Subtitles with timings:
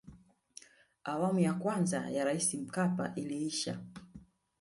[1.03, 3.79] awamu ya kwanza ya raisi mkapa iliisha